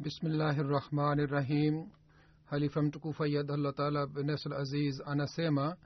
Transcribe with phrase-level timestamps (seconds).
[0.00, 1.88] بسم الله الرحمن الرحيم
[2.46, 5.76] هل فهمت كوفا يد الله تعالى بنس العزيز أنا سيما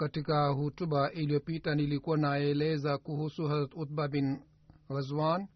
[0.00, 4.40] كتكا هوتبا إليو بيتا نيليكو نايليزا كوهوسو هدت أطبا بن
[4.92, 5.48] غزوان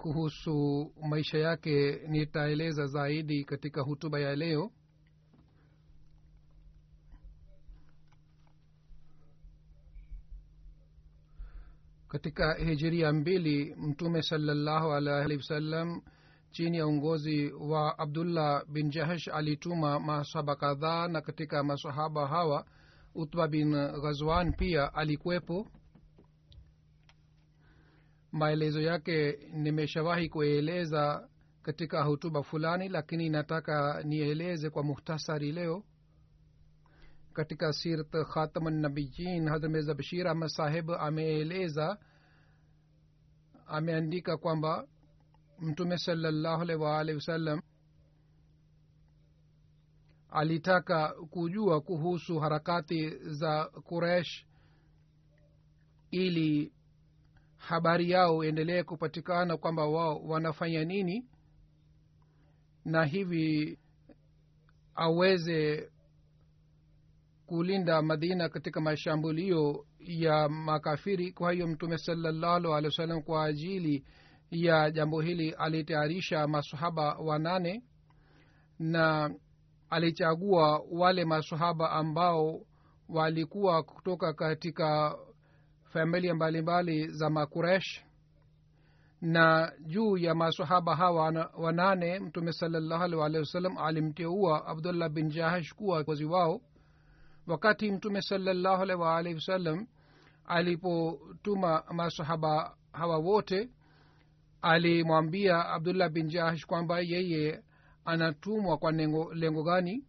[0.00, 4.70] kuhusu maisha yake nitaeleza zaidi katika hutuba ya leo.
[12.10, 16.02] Katika hijiria mbili mtume salallahu alaihi wasallam
[16.50, 22.66] chini ya uongozi wa abdullah bin jahsh alituma masahaba kadhaa na katika masahaba hawa
[23.14, 23.70] utba bin
[24.02, 25.66] ghazwan pia alikuwepo.
[28.32, 31.28] Maelezo yake nimeshawahi kueleza
[31.62, 35.84] katika hutuba fulani lakini nataka nieleze kwa muhtasari leo.
[37.32, 41.98] Katika sirat khatamannabiyin hadrat mirza bashir ahmad saheb ameeleza
[43.70, 44.88] ameandika kwamba
[45.60, 47.62] mtume salallahu alaihi waalihi wasallam
[50.30, 54.46] alitaka kujua kuhusu harakati za kuresh
[56.10, 56.72] ili
[57.56, 61.26] habari yao endelee kupatikana kwamba wao wanafanya nini
[62.84, 63.78] na hivi
[64.94, 65.90] aweze
[67.50, 71.32] kulinda madina katika mashambulio ya makafiri.
[71.32, 74.04] Kwa hiyo mtume salallahu alehi wa sallam kwa ajili
[74.50, 77.82] ya jambo hili alitayarisha masahaba wanane
[78.78, 79.34] na
[79.90, 82.60] alichagua wale masahaba ambao
[83.08, 85.18] walikuwa kutoka katika
[85.84, 88.04] familia mbalimbali za makuresh.
[89.20, 95.74] Na juu ya masahaba hawa wanane mtume salallahu alih walihi wasallam alimteua abdullah bin jahash
[95.74, 96.60] kuwa kozi wao
[97.46, 99.86] wakati mtume salallahu alaihi waalihi wasallam
[100.44, 103.70] alipotuma masahaba hawa wote
[104.62, 107.62] alimwambia abdullah bin jahsh kwamba yeye
[108.04, 110.04] anatumwa kwa lengo, lengo gani?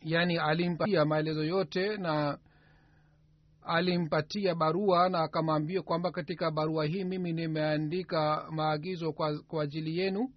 [0.00, 2.38] Yaani alimpatia maelezo yote na
[3.62, 9.12] alimpatia barua na akamwambia kwamba katika barua hii mimi nimeandika maagizo
[9.48, 10.32] kwa ajili yenu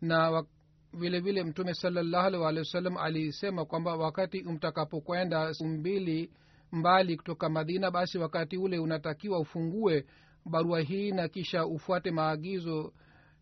[0.00, 0.44] na
[0.92, 2.66] vile vile mtume salallahu alih
[3.00, 6.30] alisema kwamba wakati mtakapokwenda mbili
[6.72, 10.06] mbali kutoka madina basi wakati ule unatakiwa ufungue
[10.44, 12.92] barua hii na kisha ufuate maagizo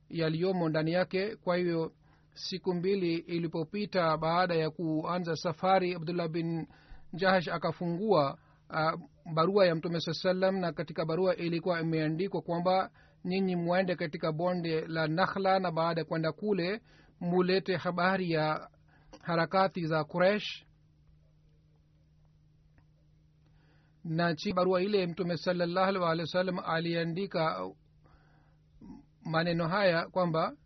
[0.08, 1.36] yaliyomo ndani yake.
[1.36, 1.92] Kwa hivyo
[2.34, 6.66] siku mbili ilipopita baada ya kuanza safari abdullah bin
[7.12, 8.38] jahash akafungua
[8.70, 9.00] uh,
[9.34, 12.90] barua ya mtume saa salam na katika barua ilikuwa imeandikwa kwamba
[13.24, 16.80] nyinyi mwende katika bonde la nakhla na baada ya kwenda kule
[17.20, 18.68] mulete habari ya
[19.22, 20.64] harakati za kuresh
[24.04, 27.70] na chi barua ile mtume salallahu alih wa sallam aliandika
[29.24, 30.56] maneno haya kwamba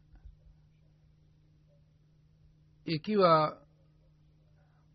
[2.84, 3.60] ikiwa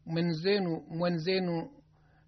[0.06, 1.71] mwenzenu mwenzenu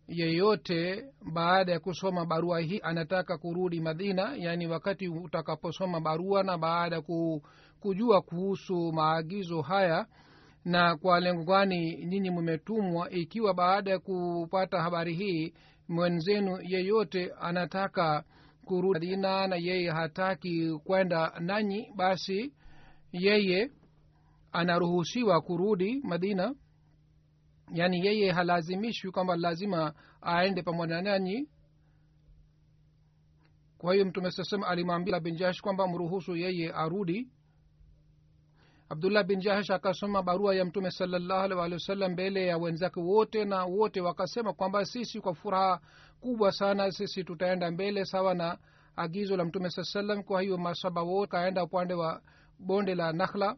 [0.07, 6.95] yeyote baada ya kusoma barua hii anataka kurudi madina yaani wakati utakaposoma barua na baada
[6.95, 7.01] ya
[7.81, 10.05] kujua kuhusu maagizo haya
[10.65, 15.53] na kwa lengo gani nyinyi mmetumwa ikiwa baada ya kupata habari hii
[15.87, 18.23] mwenzenu yeyote anataka
[18.65, 22.53] kurudi madina na yeye hataki kwenda nanyi basi
[23.11, 23.71] yeye
[24.51, 26.55] anaruhusiwa kurudi madina.
[27.73, 31.49] Yaani yeye halazimishwi kwamba lazima aende pamoja nanyi.
[33.77, 37.27] Kwa hiyo mtume sasema alimwambia bin jahash kwamba mruhusu yeye arudi
[38.91, 40.89] abdullah bin jahash akasoma barua ya mtume
[41.57, 45.79] walih wasallam mbele ya wenzake wote na wote wakasema kwamba sisi kwa furaha
[46.19, 48.57] kubwa sana sisi tutaenda mbele sawa na
[48.95, 52.21] agizo la mtume saa salam kwa hiyo masaba wote kaenda upande wa
[52.59, 53.57] bonde la nakhla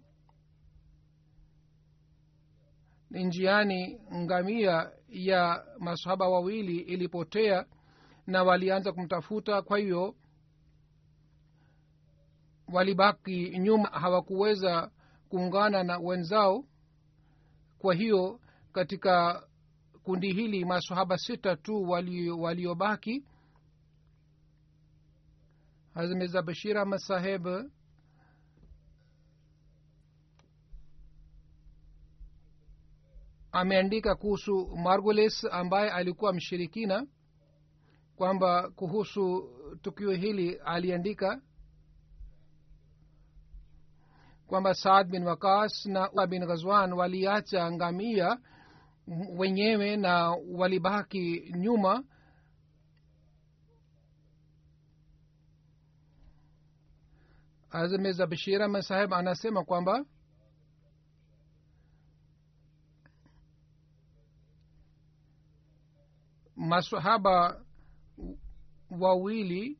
[3.11, 7.65] njiani ngamia ya masahaba wawili ilipotea
[8.27, 9.61] na walianza kumtafuta.
[9.61, 10.15] Kwa hiyo
[12.73, 14.91] walibaki nyuma hawakuweza
[15.33, 16.65] kuungana na wenzao.
[17.79, 18.39] Kwa hiyo
[18.73, 19.47] katika
[20.03, 21.89] kundi hili masahaba sita tu
[22.41, 23.11] waliobaki.
[23.11, 23.25] Wali
[25.93, 27.47] hazmeza bashir ahmad saheb.
[33.51, 37.07] Ameandika kuhusu margoles ambaye alikuwa mshirikina
[38.15, 39.49] kwamba kuhusu
[39.81, 41.41] tukio hili aliandika
[44.53, 48.37] kwamba saad bin wakas na bin ghazwan waliacha ngamia
[49.37, 52.03] wenyewe na walibaki nyuma.
[57.71, 60.05] Azmeza bishira saheb anasema kwamba
[66.55, 67.61] masahaba
[68.89, 69.79] wawili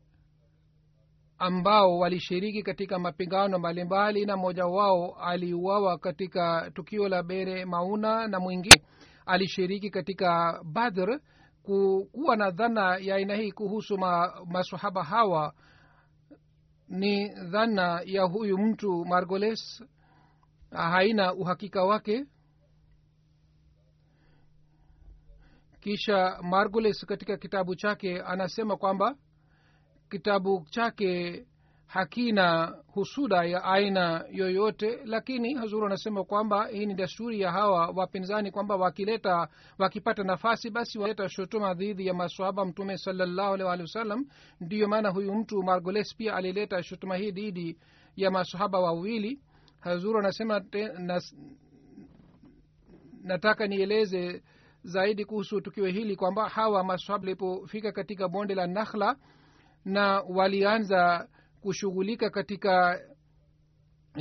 [1.38, 8.40] ambao walishiriki katika mapigano mbalimbali na mmoja wao aliuawa katika tukio la bere mauna na
[8.40, 8.84] mwingine
[9.26, 11.20] alishiriki katika badr
[11.64, 15.54] kuwa na dhana ya aina hii kuhusu ma, masahaba hawa.
[16.90, 19.84] Ni dhana ya huyu mtu margoles
[20.72, 22.26] haina uhakika wake.
[25.80, 29.16] Kisha margoles katika kitabu chake anasema kwamba
[30.14, 31.46] kitabu chake
[31.88, 38.52] hakina husuda ya aina yoyote lakini hazuru anasema kwamba hii ni desturi ya hawa wapinzani
[38.52, 44.26] kwamba wakileta wakipata nafasi basi waleta shutuma dhidi ya maswahaba mtume salallahu alih wasallam
[44.62, 47.78] ndiyo maana huyu mtu margoles pia alileta shutuma hii dhidi
[48.16, 49.40] ya masahaba wawili.
[49.80, 50.64] Hazuru anasema
[51.00, 51.36] nas,
[53.24, 54.44] nataka nieleze
[54.84, 59.16] zaidi kuhusu tukio hili kwamba hawa maswahaba walipofika katika bonde la nakhla
[59.86, 61.30] na walianza
[61.62, 63.02] kushughulika katika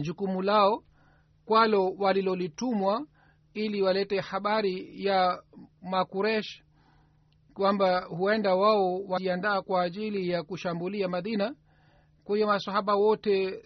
[0.02, 0.84] jukumu lao
[1.44, 3.06] kwalo walilolitumwa
[3.54, 5.42] ili walete habari ya
[5.82, 6.62] makuresh
[7.54, 11.54] kwamba huenda wao wajiandaa kwa ajili ya kushambulia madina.
[12.24, 13.62] Kwa hiyo masahaba wote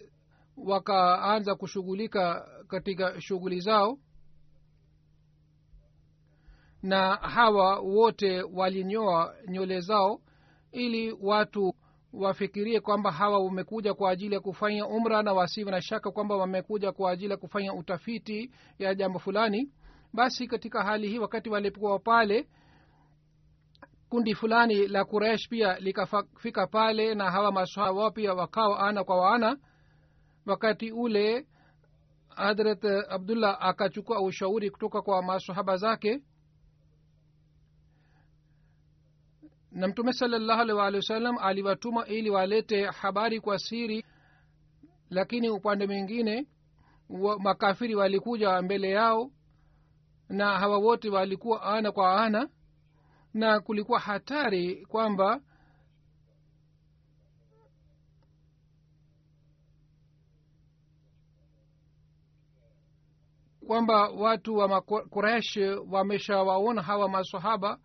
[0.57, 3.97] wakaanza kushughulika katika shughuli zao.
[6.81, 10.21] Na hawa wote walinyoa nywele zao
[10.71, 11.73] ili watu
[12.17, 16.91] wafikirie kwamba hawa wamekuja kwa ajili ya kufanya umra na wasiwe na shaka kwamba wamekuja
[16.91, 19.71] kwa ajili ya kufanya utafiti ya jambo fulani.
[20.13, 22.47] Basi katika hali hii wakati walipokuwa pale
[24.09, 29.17] kundi fulani la kuresh pia likafika pale na hawa masahaba wao pia wakawa ana kwa
[29.21, 29.57] waana
[30.45, 31.47] wakati ule
[32.35, 36.21] hadrat abdullah akachukua ushauri kutoka kwa masahaba zake
[39.77, 44.05] na mtume salallahu alih waalihi wasallam aliwatuma ili walete habari kwa siri
[45.09, 46.47] lakini upande mwingine
[47.09, 49.31] wa, makafiri walikuja mbele yao
[50.29, 52.49] na hawa wote walikuwa ana kwa ana
[53.33, 55.41] na kulikuwa hatari kwamba
[63.67, 65.57] kwamba watu wa makuresh
[65.91, 67.79] wameshawaona hawa masahaba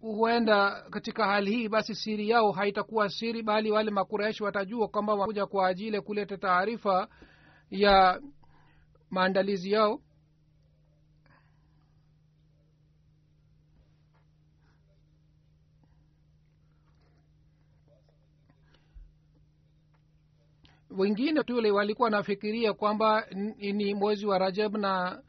[0.00, 5.46] huenda katika hali hii basi siri yao haitakuwa siri bali wale makureshi watajua kwamba wakuja
[5.46, 7.08] kwa ajili kuleta taarifa
[7.70, 8.20] ya
[9.10, 10.00] maandalizi yao.
[20.90, 23.26] Wengine tule walikuwa wanafikiria kwamba
[23.56, 25.22] ni mwezi wa rajab na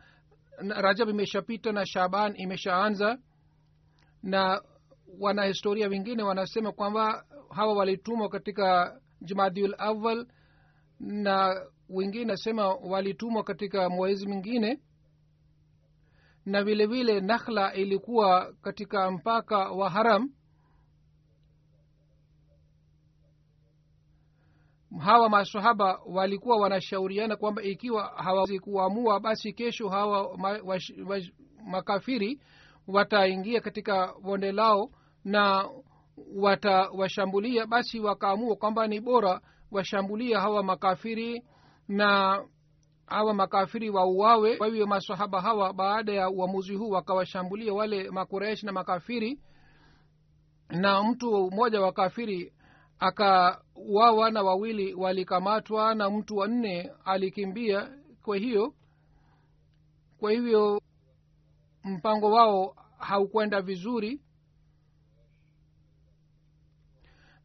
[0.70, 3.18] rajab imeshapita na shaban imeshaanza
[4.24, 4.62] na
[5.20, 10.28] wanahistoria wengine wanasema kwamba hawa walitumwa katika jumadiul awal
[11.00, 14.80] na wengine nasema walitumwa katika mwezi mwingine.
[16.46, 20.30] Na vile vile nakhla ilikuwa katika mpaka wa haram.
[25.00, 31.32] Hawa masahaba walikuwa wanashauriana kwamba ikiwa hawawezi kuamua basi kesho hawa ma, wash, wash,
[31.66, 32.42] makafiri
[32.88, 34.90] wataingia katika bonde lao
[35.24, 35.70] na
[36.36, 41.44] watawashambulia basi wakaamua kwamba ni bora washambulia hawa makafiri
[41.88, 42.42] na
[43.06, 44.58] hawa makafiri wauawe.
[44.58, 49.40] Kwa hivyo masahaba hawa baada ya uamuzi huu wakawashambulia wale makuresh na makafiri
[50.70, 52.54] na mtu mmoja wa kafiri
[53.00, 57.90] akauawa na wawili walikamatwa na mtu wanne alikimbia.
[58.24, 58.74] Kwa hiyo
[60.20, 60.82] kwa hivyo
[61.84, 64.22] mpango wao haukwenda vizuri.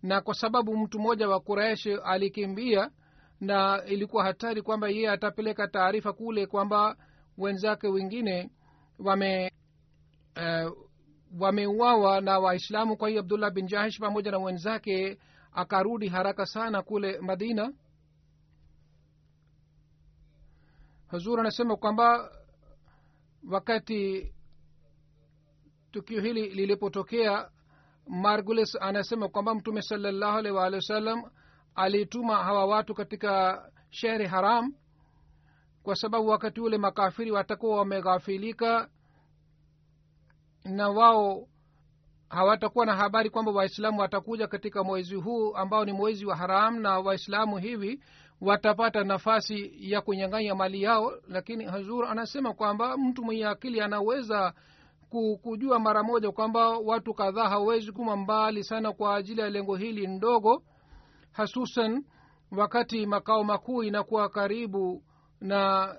[0.02, 2.90] Na kwa sababu mtu mmoja wa kureshi alikimbia
[3.40, 6.96] na ilikuwa hatari kwamba yeye atapeleka taarifa kule kwamba
[7.38, 8.50] wenzake wengine
[8.98, 9.52] wame
[10.36, 10.72] uh,
[11.40, 12.96] wameuawa na waislamu.
[12.96, 15.18] Kwa hiyo abdullah bin jahish pamoja na wenzake
[15.52, 17.72] akarudi haraka sana kule madina.
[21.06, 22.30] Hazur anasema kwamba
[23.50, 24.32] wakati
[25.90, 27.50] tukio hili lilipotokea
[28.08, 31.22] margulis anasema kwamba mtume salallahu alaihi waalihi wasallam
[31.74, 34.74] alituma hawa watu katika shehri haram
[35.82, 38.88] kwa sababu wakati ule makafiri watakuwa wameghafilika
[40.64, 41.48] na wao
[42.28, 46.98] hawatakuwa na habari kwamba waislamu watakuja katika mwezi huu ambao ni mwezi wa haram na
[46.98, 48.02] waislamu hivi
[48.40, 54.52] watapata nafasi ya kunyang'anya mali yao lakini hazur anasema kwamba mtu mwenye akili anaweza
[55.42, 60.06] kujua mara moja kwamba watu kadhaa hawezi kuma mbali sana kwa ajili ya lengo hili
[60.06, 60.62] ndogo
[61.32, 62.04] hasusan
[62.50, 65.02] wakati makao makuu inakuwa karibu
[65.40, 65.94] na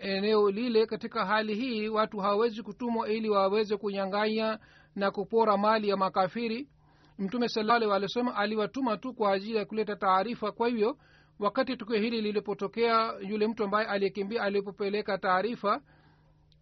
[0.00, 0.86] eneo lile.
[0.86, 4.58] Katika hali hii watu hawawezi kutumwa ili waweze kunyang'anya
[4.96, 6.68] na kupora mali ya makafiri.
[7.18, 10.52] Mtume sallallahu aliwatuma tu kwa ajili ya kuleta taarifa.
[10.52, 10.98] Kwa hivyo
[11.42, 15.80] wakati tukio hili lilipotokea yule mtu ambaye aliyekimbia alipopeleka taarifa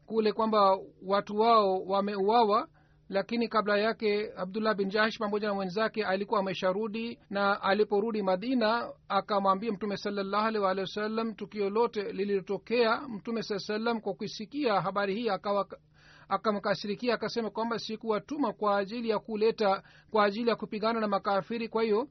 [0.07, 2.69] kule kwamba watu wao wameuawa
[3.09, 9.73] lakini kabla yake abdullah bin jahsh pamoja na mwenzake alikuwa amesharudi na aliporudi madina akamwambia
[9.73, 15.67] mtume salallahu waalihi wasallam tukio lote lililotokea mtume saa salam kwa kuisikia habari hii akawa
[16.29, 21.69] akamkasirikia akasema kwamba sikuwatuma kwa ajili ya kuleta kwa ajili ya kupigana na makafiri.
[21.69, 22.09] Kwa hiyo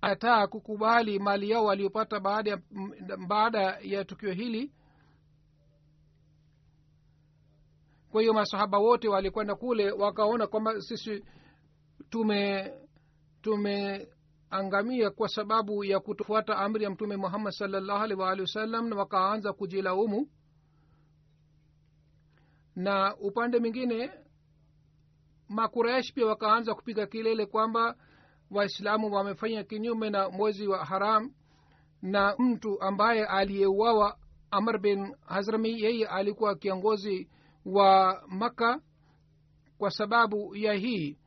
[0.00, 2.58] ataa kukubali mali yao waliopata baada ya,
[3.28, 4.72] baada ya tukio hili.
[8.10, 11.24] Kwa hiyo masahaba wote walikwenda kule wakaona kwamba sisi
[12.10, 12.72] tume
[13.42, 19.52] tumeangamia kwa sababu ya kutofuata amri ya mtume muhammad salllahu alhi waalihi wasallam na wakaanza
[19.52, 20.28] kujilaumu.
[22.76, 24.10] Na upande mwingine
[25.48, 27.96] makuresh pia wakaanza kupiga kilele kwamba
[28.50, 31.32] waislamu wamefanya kinyume na mwezi wa haram
[32.02, 34.18] na mtu ambaye aliyeuawa
[34.50, 37.28] amr bin hazrami yeye alikuwa kiongozi
[37.64, 38.80] wa makka
[39.78, 41.18] kwa sababu ya hii.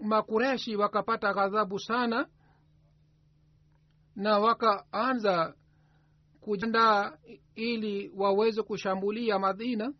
[0.00, 2.28] Makureshi wakapata ghadhabu sana
[4.16, 5.54] na wakaanza
[6.40, 7.12] kujiandaa
[7.54, 9.92] ili waweze kushambulia madina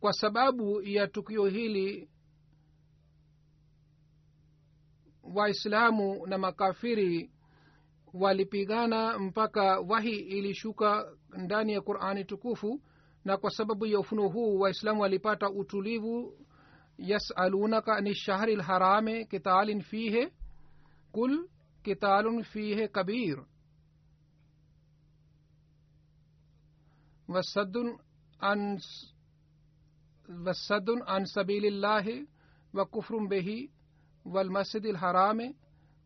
[0.00, 2.10] kwa sababu ya tukio hili
[5.22, 7.30] waislamu na makafiri
[8.14, 12.80] walipigana mpaka wahi ilishuka ndani ya qurani tukufu
[13.24, 16.38] na kwa sababu ya ufunuo huu waislamu walipata utulivu
[16.98, 20.32] yasalunaka ni shahri lharame kitalin fihe
[21.12, 21.48] kul
[21.82, 23.44] kitalun fihe kabir
[27.28, 27.98] wasaddun
[30.30, 32.26] وسد عن سبيل الله
[32.74, 33.68] وكفر به
[34.24, 35.54] والمسجد الحرام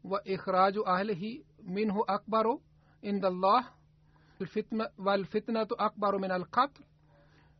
[0.04, 2.58] وإخراج أهله منه أكبر
[3.04, 3.68] عند الله.
[4.40, 6.84] الفتنة والفتنة أكبر من القتل.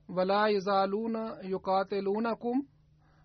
[0.09, 2.67] ولا يزالون يقاتلونكم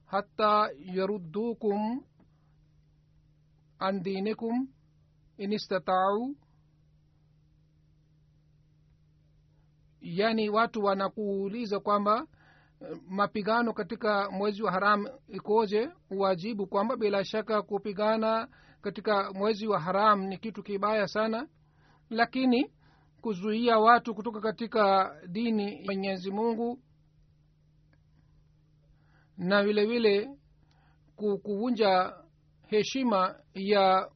[0.08, 2.02] حتى يردوكم
[3.82, 4.68] عن دينكم
[5.42, 6.34] إن استطاعوا.
[10.02, 11.78] يعني واتو ونقول إذا
[13.10, 15.90] mapigano katika mwezi wa haram ikoje?
[16.12, 18.48] Uwajibu kwamba bila shaka kupigana
[18.82, 21.48] katika mwezi wa haram ni kitu kibaya sana
[22.10, 22.72] lakini
[23.22, 26.80] kuzuia watu kutoka katika dini mwenyezi mungu
[29.38, 30.30] na vile vile
[31.16, 32.14] kuvunja
[32.68, 34.10] heshima ya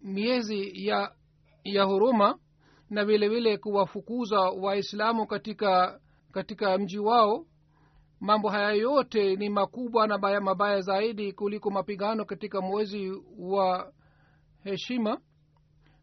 [0.00, 1.14] miezi ya
[1.64, 2.38] ya huruma
[2.90, 6.00] na vile vile kuwafukuza waislamu katika
[6.34, 7.46] katika mji wao
[8.20, 13.92] mambo haya yote ni makubwa na baya mabaya zaidi kuliko mapigano katika mwezi wa
[14.64, 15.20] heshima.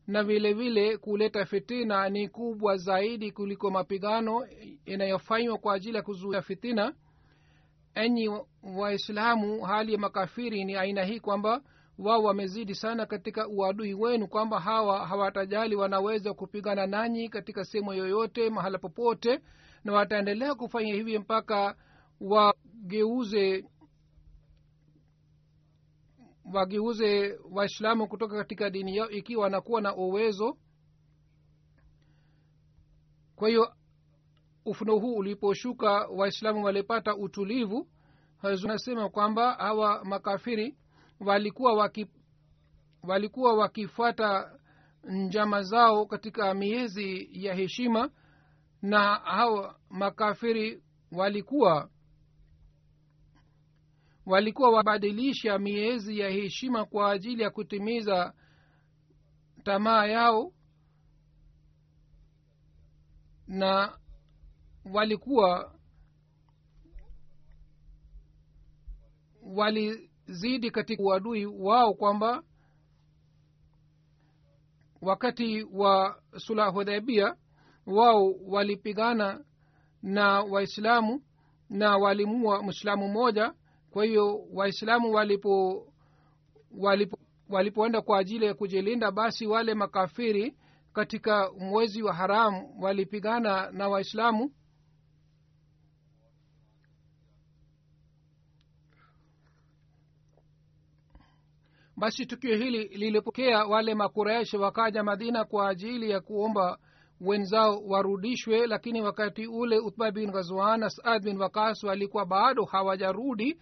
[0.07, 4.47] Na vile vile kuleta fitina ni kubwa zaidi kuliko mapigano
[4.85, 6.93] inayofanywa kwa ajili ya kuzuia fitina.
[7.95, 8.29] Enyi
[8.77, 11.61] waislamu hali ya makafiri ni aina hii kwamba
[11.99, 18.49] wao wamezidi sana katika uadui wenu kwamba hawa hawatajali wanaweza kupigana nanyi katika sehemu yoyote
[18.49, 19.39] mahala popote
[19.83, 21.75] na wataendelea kufanya hivi mpaka
[22.21, 23.65] wageuze
[26.53, 30.57] wageuze waislamu kutoka katika dini yao ikiwa wanakuwa na uwezo.
[33.35, 33.73] Kwa hiyo
[34.65, 37.87] ufuno huu uliposhuka waislamu walipata utulivu.
[38.41, 40.77] Anasema kwamba hawa makafiri
[41.19, 42.07] walikuwa waki
[43.03, 44.59] walikuwa wakifuata
[45.03, 48.09] njama zao katika miezi ya heshima
[48.81, 51.89] na hao makafiri walikuwa
[54.25, 58.33] walikuwa wabadilisha miezi ya heshima kwa ajili ya kutimiza
[59.63, 60.53] tamaa yao
[63.47, 63.97] na
[64.85, 65.75] walikuwa
[69.41, 72.43] walizidi katika uadui wao kwamba
[75.01, 76.73] wakati wa sulah
[77.85, 79.43] wao walipigana
[80.03, 81.23] na waislamu
[81.69, 83.53] na walimua mwislamu mmoja.
[83.91, 85.87] Kwa hiyo waislamu walipo
[86.77, 87.17] walipo
[87.49, 90.57] walipoenda kwa ajili ya kujilinda basi wale makafiri
[90.93, 94.51] katika mwezi wa haramu walipigana na waislamu.
[101.97, 106.77] Basi tukio hili lilipokea wale makuresh wakaja madina kwa ajili ya kuomba
[107.21, 113.57] wenzao warudishwe lakini wakati ule uthba bin ghazwan na bin wakas walikuwa bado hawajarudi.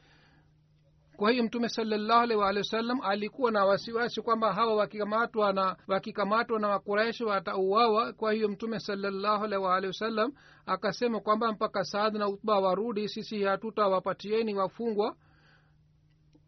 [1.17, 7.24] Kwa hiyo mtume salallahu wasallam alikuwa na wasiwasi kwamba hawa wakikamatwa na wakikamatwa na wakuraishi
[7.24, 8.13] watauawa.
[8.13, 10.32] Kwa hiyo mtume salallahu alaihi wasallam
[10.65, 15.15] akasema kwamba mpaka saad na utba warudi sisi hatutawapatieni wafungwa.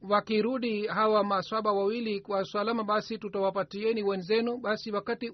[0.01, 4.57] Wakirudi hawa maswaba wawili kwa salama basi tutawapatieni wenzenu.
[4.57, 5.31] Basi wakati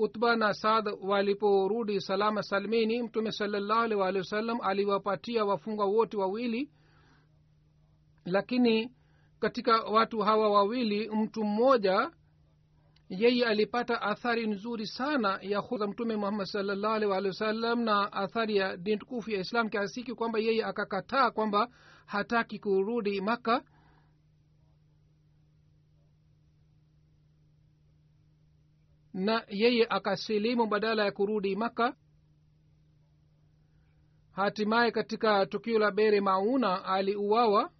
[0.00, 6.70] utba na saad waliporudi salama salmini mtume salallahu waalihi wasallam aliwapatia wafungwa wote wawili.
[8.24, 8.92] Lakini
[9.40, 12.10] katika watu hawa wawili mtu mmoja
[13.08, 18.56] yeye alipata athari nzuri sana ya za mtume muhammad salllahu alih walih wasallam na athari
[18.56, 21.68] ya dini tukufu ya islam kiasiki kwamba yeye akakataa kwamba
[22.06, 23.62] hataki kurudi maka
[29.20, 31.96] na yeye akasilimu badala ya kurudi maka
[34.32, 37.70] hatimaye katika tukio la bere mauna aliuawa.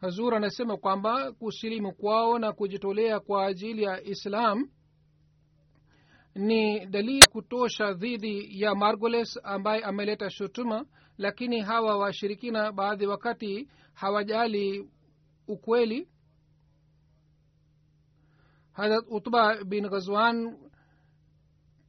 [0.00, 4.70] Hazur anasema kwamba kusilimu kwao na kujitolea kwa ajili ya islam
[6.34, 10.86] ni dalili ya kutosha dhidi ya margoles ambaye ameleta shutuma
[11.18, 14.90] lakini hawa washirikina baadhi wakati hawajali
[15.48, 16.08] ukweli
[18.72, 20.58] harat utba bin ghazwan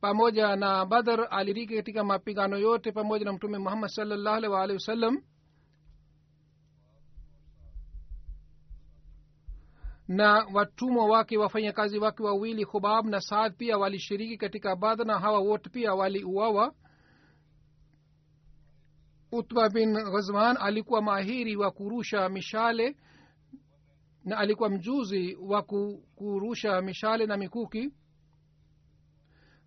[0.01, 5.21] pamoja na badar aliriki katika mapigano yote pamoja na mtume muhammad salllahu alih waalihi wasallam.
[10.07, 15.39] Na watumwa wake wafanyakazi wake wawili khubab na saad pia walishiriki katika badr na hawa
[15.39, 16.73] wote pia waliuawa.
[19.31, 22.97] Utba bin ghazwan alikuwa mahiri wa kurusha mishale
[24.25, 25.61] na alikuwa mjuzi wa
[26.15, 27.93] kurusha mishale na mikuki.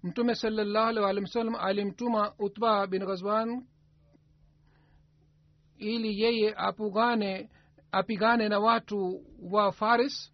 [0.02, 3.66] Mtume salallahu alih walih wasallam alimtuma utba bin ghazwan
[5.78, 7.50] ili yeye apugane
[7.92, 10.32] apigane na watu wa faris.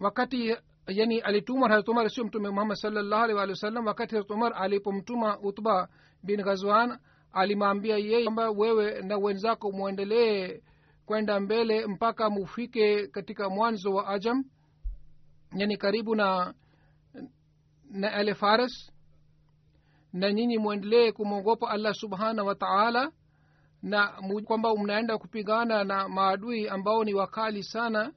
[0.00, 4.52] Wakati yani alitumwa harat umar sio mtume muhammad salllahu alih walih wasallam wakati harat umar
[4.56, 5.88] alipomtuma utba
[6.22, 6.98] bin ghazwan
[7.32, 10.60] alimwambia yeye kwamba wewe na wenzako mwendelee
[11.06, 14.44] kwenda mbele mpaka mufike katika mwanzo wa ajam
[15.56, 16.54] yani karibu na
[17.90, 18.92] na faris
[20.12, 23.12] na nyinyi mwendelee kumwogopa allah subhanahu wa taala
[23.82, 24.06] na
[24.46, 28.12] kwamba mnaenda kupigana na maadui ambao ni wakali sana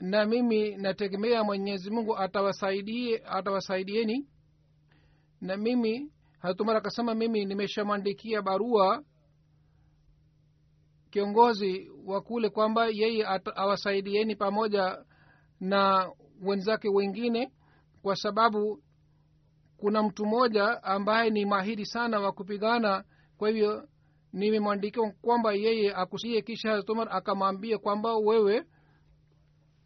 [0.00, 4.26] na mimi nategemea mwenyezi mungu atawasaidie atawasaidieni.
[5.40, 9.04] Na mimi hatumara akasema mimi nimeshamwandikia barua
[11.10, 14.98] kiongozi wa kule kwamba yeye awasaidieni pamoja
[15.60, 16.10] na
[16.42, 17.52] wenzake wengine
[18.02, 18.82] kwa sababu
[19.76, 23.04] kuna mtu mmoja ambaye ni mahiri sana wa kupigana.
[23.36, 23.88] Kwa hivyo
[24.32, 28.64] nimemwandikia kwamba yeye akusie kisha hatumar umar akamwambia kwamba wewe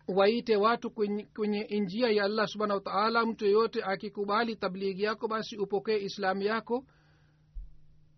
[0.08, 5.56] waite watu kwenye, kwenye njia ya allah subhanahu wataala mtu yeyote akikubali tablighi yako basi
[5.56, 6.84] upokee islamu yako.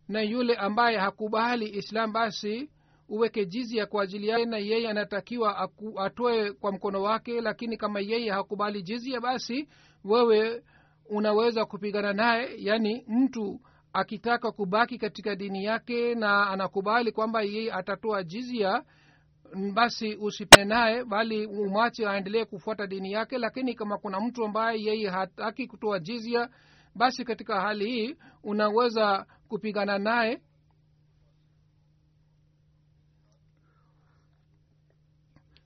[0.08, 2.70] Na yule ambaye hakubali islam basi
[3.08, 8.30] uweke jizia kwa ajili yake na yeye anatakiwa atoe kwa mkono wake lakini kama yeye
[8.30, 9.68] hakubali jizia basi
[10.04, 10.62] wewe
[11.10, 12.50] unaweza kupigana naye.
[12.58, 13.60] Yaani mtu
[13.92, 18.82] akitaka kubaki katika dini yake na anakubali kwamba yeye atatoa jizia
[19.74, 23.38] basi usipene naye bali umwache aendelee kufuata dini yake.
[23.38, 26.48] Lakini kama kuna mtu ambaye yeye hataki kutoa jizia
[26.94, 30.40] basi katika hali hii unaweza kupigana naye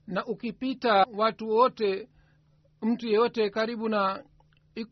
[0.09, 2.09] na ukipita watu wote
[2.83, 4.25] mtu yeyote karibu na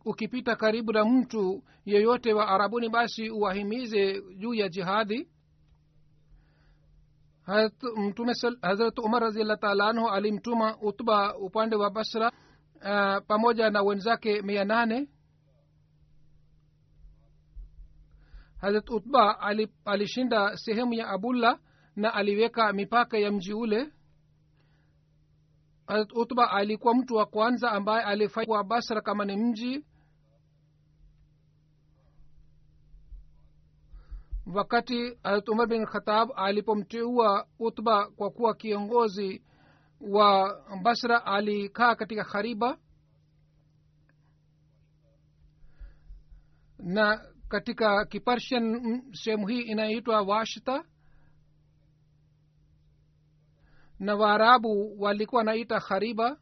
[0.04, 5.28] ukipita karibu na mtu yeyote wa arabuni basi uwahimize juu ya jihadi.
[7.96, 12.32] Mtume hazrat umar raziallah taala anhu alimtuma utba upande wa basra
[12.74, 15.08] uh, pamoja na wenzake mia nane.
[18.60, 19.40] Hazrat utba
[19.84, 21.58] alishinda sehemu ya abullah
[21.96, 23.92] na aliweka mipaka ya mji ule
[26.14, 29.84] utba alikuwa mtu wa kwanza ambaye alifanya basra kama ni mji
[34.54, 39.42] wakati hazrat umar bin khatab alipomteua utba kwa kuwa kiongozi
[40.00, 42.78] wa basra alikaa katika khariba
[46.78, 50.84] na katika kipershian sehemu hii inaitwa washta
[53.98, 56.36] na waarabu walikuwa naita khariba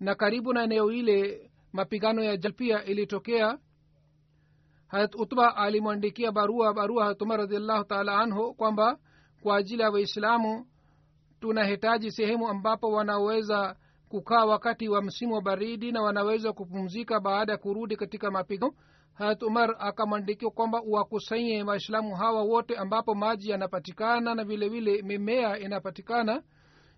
[0.00, 3.58] na karibu na eneo ile mapigano ya jalpia ilitokea.
[4.86, 8.98] Harat utba alimwandikia barua barua hatuma radiallahu taala anhu kwamba
[9.42, 10.66] kwa ajili ya waislamu
[11.40, 13.76] tunahitaji sehemu ambapo wanaweza
[14.08, 18.74] kukaa wakati wa msimu wa baridi na wanaweza kupumzika baada ya kurudi katika mapigano
[19.18, 25.58] harat umar akamwandikiwa kwamba uwakusanye waislamu hawa wote ambapo maji yanapatikana na vilevile vile mimea
[25.58, 26.42] inapatikana.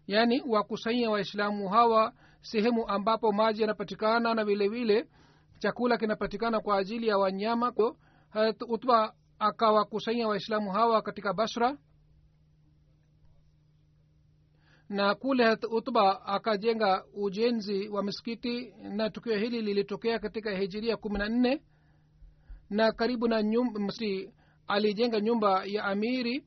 [0.06, 5.08] Yaani wakusanye waislamu hawa sehemu ambapo maji yanapatikana na vilevile vile
[5.58, 7.72] chakula kinapatikana kwa ajili ya wanyama.
[8.30, 11.78] Harat utba akawakusanya waislamu hawa katika basra.
[14.88, 21.18] Na kule harat utba akajenga ujenzi wa misikiti na tukio hili lilitokea katika hijiria kumi
[21.18, 21.62] na nne
[22.70, 24.32] na karibu na nyumba msi
[24.66, 26.44] alijenga nyumba ya amiri.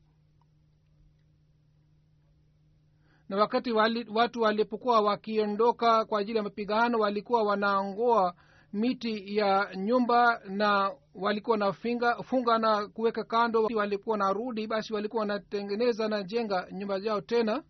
[3.28, 8.34] Na wakati wali, watu walipokuwa wakiondoka kwa ajili ya mapigano walikuwa wanaongoa
[8.72, 13.68] miti ya nyumba na walikuwa nafinga funga na kuweka kando.
[13.74, 17.62] Walikuwa narudi basi walikuwa wanatengeneza na jenga nyumba zao tena.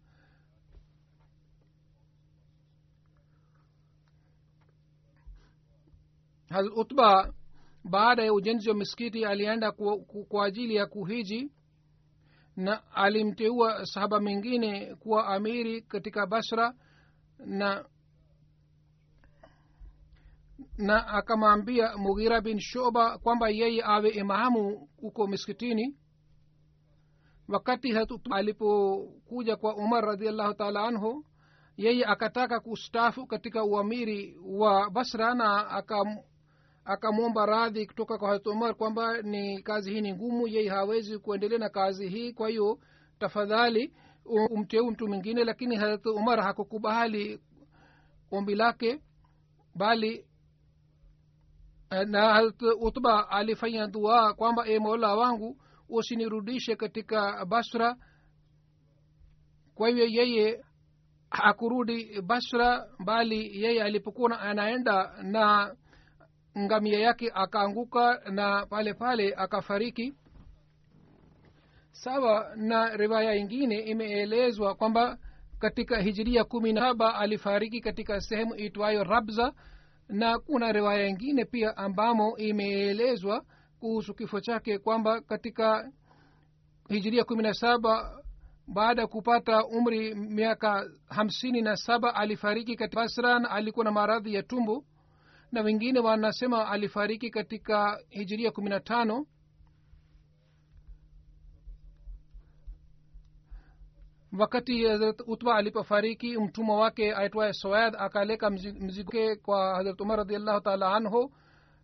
[6.76, 7.32] Utba
[7.84, 9.72] baada ya ujenzi wa misikiti alienda
[10.28, 11.52] kwa, ajili ya kuhiji
[12.56, 16.74] na alimteua sahaba mengine kuwa amiri katika basra
[17.38, 17.84] na
[20.78, 25.96] na akamwambia mughira bin shoba kwamba yeye awe imamu huko miskitini
[27.48, 27.94] wakati
[28.30, 31.24] alipokuja kwa umar radiallahu taala anhu
[31.76, 36.06] yeye akataka kustafu katika uamiri wa basra na akam
[36.84, 41.58] akamwomba radhi kutoka kwa harat umar kwamba ni kazi hii ni ngumu yeye hawezi kuendelea
[41.58, 42.78] na kazi hii kwa hiyo
[43.18, 43.94] tafadhali
[44.50, 45.44] umteu mtu mwingine.
[45.44, 47.40] Lakini harat umar hakukubali
[48.30, 49.00] ombi lake
[49.74, 50.26] bali
[52.06, 55.56] na harat utba alifanya dua kwamba e mola wangu
[55.88, 57.96] usinirudishe katika basra.
[59.74, 60.64] Kwa hivyo yeye
[61.30, 65.76] hakurudi basra bali yeye alipokuwa anaenda na
[66.58, 70.14] ngamia yake akaanguka na pale pale akafariki.
[71.92, 75.18] Sawa na riwaya ingine imeelezwa kwamba
[75.58, 79.52] katika hijiria kumi na saba alifariki katika sehemu itwayo rabza
[80.08, 83.44] na kuna riwaya ingine pia ambamo imeelezwa
[83.80, 85.92] kuhusu kifo chake kwamba katika
[86.88, 88.22] hijiria kumi na saba
[88.66, 94.42] baada ya kupata umri miaka hamsini na saba alifariki katika basran alikuwa na maradhi ya
[94.42, 94.84] tumbo
[95.52, 99.26] na wengine wanasema alifariki katika hijiria kumi na tano.
[104.38, 110.94] Wakati hazrat utba alipofariki mtumwa wake aitwaye soad akaleka mzigoke kwa hazrat umar radiallahu taala
[110.94, 111.32] anhu.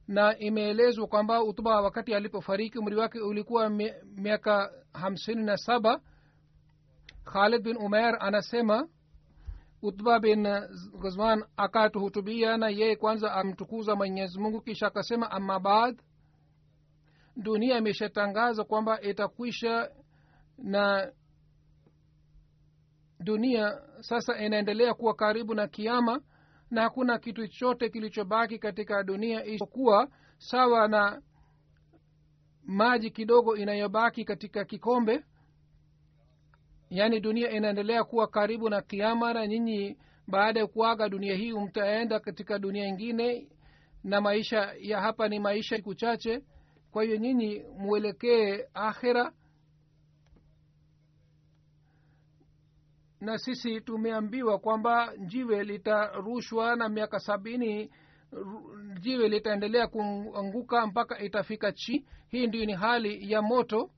[0.09, 3.71] Na imeelezwa kwamba utba wakati alipofariki umri wake ulikuwa
[4.17, 6.01] miaka hamsini na saba.
[7.25, 8.89] Khalid bin umer anasema
[9.83, 10.43] utba bin
[11.03, 16.03] ghazwan akatuhutubia na yeye kwanza amtukuza mwenyezi mungu kisha akasema baad
[17.37, 19.91] dunia imeshatangaza kwamba itakwisha
[20.59, 21.13] na
[23.21, 26.21] dunia sasa inaendelea kuwa karibu na kiama
[26.71, 31.23] na hakuna kitu chote kilichobaki katika dunia isipokuwa sawa na
[32.65, 35.25] maji kidogo inayobaki katika kikombe
[36.91, 39.99] yaani dunia inaendelea kuwa karibu na kiama na nyinyi
[40.29, 43.49] baada ya kuaga dunia hii mtaenda katika dunia ingine
[44.05, 46.43] na maisha ya hapa ni maisha siku chache.
[46.91, 49.33] Kwa hiyo nyinyi mwelekee akhira
[53.21, 57.91] na sisi tumeambiwa kwamba jiwe litarushwa na miaka sabini
[59.01, 62.07] jiwe litaendelea kuanguka mpaka itafika chi.
[62.29, 63.91] Hii ndio ni hali ya moto.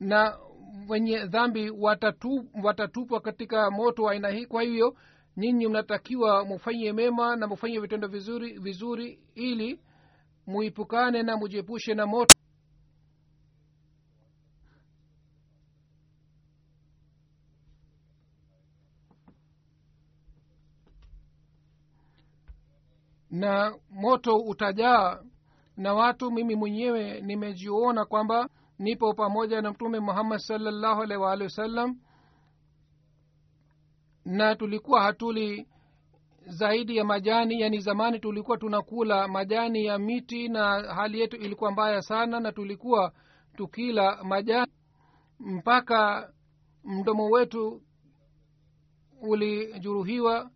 [0.00, 0.38] Na
[0.88, 4.46] wenye dhambi watatu, watatupwa katika moto wa aina hii.
[4.46, 4.96] Kwa hivyo
[5.36, 9.80] nyinyi mnatakiwa mufanye mema na mufanye vitendo vizuri vizuri ili
[10.46, 12.34] muipukane na mujiepushe na moto.
[23.30, 25.22] Na moto utajaa
[25.76, 31.98] na watu mimi mwenyewe nimejiona kwamba nipo pamoja na mtume muhammad salllahu alaihi waalihi wasallam.
[34.24, 35.68] Na tulikuwa hatuli
[36.46, 42.02] zaidi ya majani yani zamani tulikuwa tunakula majani ya miti na hali yetu ilikuwa mbaya
[42.02, 43.12] sana na tulikuwa
[43.56, 44.72] tukila majani.
[45.40, 46.32] Mpaka
[46.84, 47.82] mdomo wetu
[49.20, 50.50] ulijuruhiwa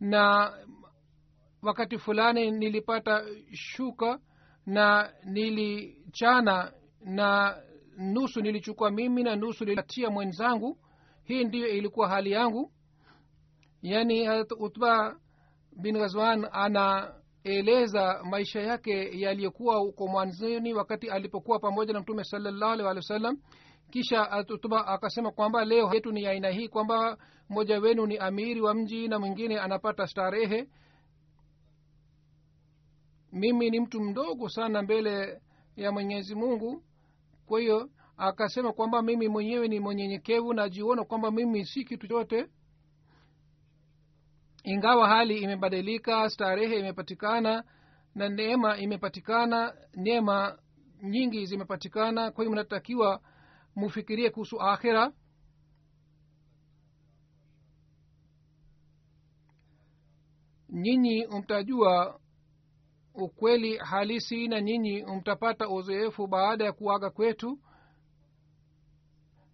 [0.00, 0.52] na
[1.62, 4.18] wakati fulani nilipata shuka
[4.66, 7.56] na nilichana na
[7.98, 10.78] nusu nilichukua mimi na nusu nilipatia mwenzangu.
[11.24, 12.72] Hii ndiyo ilikuwa hali yangu.
[13.82, 14.28] Yaani
[14.58, 15.16] utba
[15.82, 22.86] bin ghazwan anaeleza maisha yake yaliyokuwa uko mwanzoni wakati alipokuwa pamoja na mtume salallahu alih
[22.86, 23.38] walih wa sallam.
[23.90, 28.74] Kisha utba akasema kwamba leo yetu ni aina hii kwamba mmoja wenu ni amiri wa
[28.74, 30.68] mji na mwingine anapata starehe.
[33.32, 35.40] Mimi ni mtu mdogo sana mbele
[35.76, 36.82] ya mwenyezi mungu
[37.46, 42.46] kwa hiyo akasema kwamba mimi mwenyewe ni mwenyenyekevu najiona kwamba mimi si kitu chote.
[44.64, 47.64] Ingawa hali imebadilika starehe imepatikana
[48.14, 50.58] na neema imepatikana neema
[51.02, 53.20] nyingi zimepatikana kwa hiyo mnatakiwa
[53.76, 55.12] mufikirie kuhusu akhira.
[60.68, 62.20] Nyinyi mtajua
[63.16, 67.58] ukweli halisi na nyinyi mtapata uzoefu baada ya kuaga kwetu.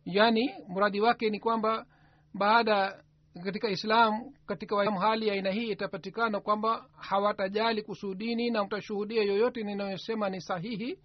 [0.04, 1.86] Yaani mradi wake ni kwamba
[2.34, 3.02] baada
[3.44, 9.62] katika islam katika waislamu hali ya aina hii itapatikana kwamba hawatajali kusudini na mtashuhudia yoyote
[9.62, 10.98] ninayosema ni sahihi.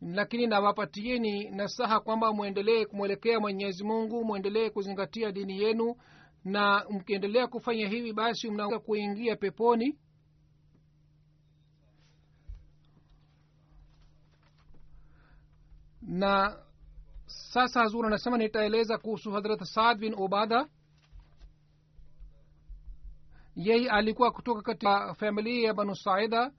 [0.00, 5.94] Lakini nawapatieni nasaha kwamba mwendelee kumwelekea mwenyezi mungu mwendelee kuzingatia dini yenu.
[6.44, 9.98] Na mkiendelea kufanya hivi basi mnaweza kuingia peponi
[16.08, 16.56] na
[17.26, 20.68] sasa hazur anasema nitaeleza kuhusu hadrat saad bin ubada.
[23.56, 26.52] Yeye alikuwa kutoka katika familia ya banu saida.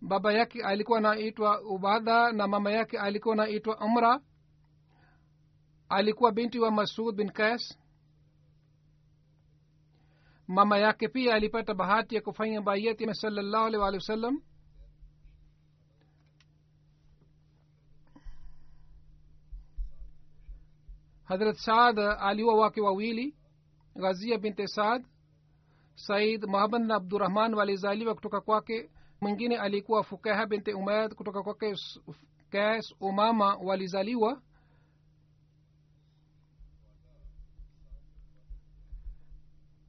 [0.00, 4.20] Baba yake alikuwa naitwa ubada na mama yake alikuwa naitwa umra.
[5.88, 7.78] Alikuwa binti wa masud bin kas
[10.48, 14.00] mama yake pia alipata bahati ya kufanya baiyati wa alih walih
[21.24, 23.34] hadrat saad aliwa wake wawili
[23.96, 25.04] ghazia binte saad
[25.94, 31.74] said muhammad na abdurahman walizaliwa kutoka kwake mwingine alikuwa fukaha binte umayad kutoka kwake
[32.50, 34.42] kas umama walizaliwa.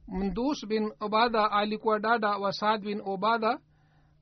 [0.08, 3.58] Mndus bin obada alikuwa dada wa saad bin obada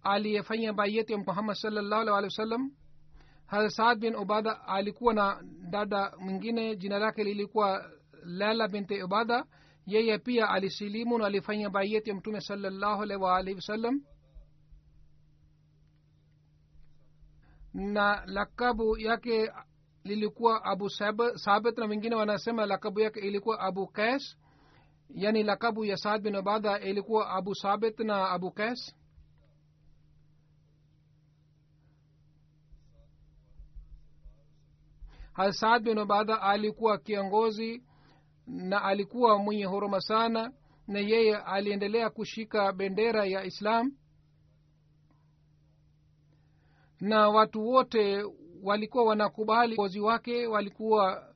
[0.03, 2.70] aliyefanya baiyati ya muhammad salllahu alih wa sallam
[3.71, 7.91] saad bin ubada alikuwa na dada mwingine jina lake lilikuwa
[8.25, 9.45] lala binti ubada
[9.87, 14.03] yeye pia alisilimu na alifanya baiyeti ya mtume salallahu alaihi waalihi wasallam.
[17.75, 19.53] Na lakabu yake
[20.05, 24.37] lilikuwa abu Sab- sabit na wengine wanasema lakabu yake ilikuwa abu kas
[25.15, 28.95] yani lakabu ya saad bin ubada ilikuwa abu sabit na abu kas
[35.33, 37.83] hasad bin ubada alikuwa kiongozi
[38.47, 40.53] na alikuwa mwenye huruma sana
[40.87, 43.92] na yeye aliendelea kushika bendera ya islam.
[47.01, 48.25] Na watu wote
[48.62, 51.29] walikuwa wanakubali uongozi wake walikuwa